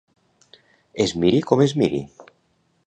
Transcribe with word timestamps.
Es 1.05 1.13
miri 1.25 1.43
com 1.51 1.63
es 1.67 1.77
miri. 1.83 2.03